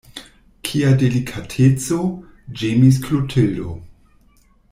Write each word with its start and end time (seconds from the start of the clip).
Kia 0.69 0.93
delikateco, 1.01 1.99
ĝemis 2.63 2.99
Klotildo. 3.05 3.77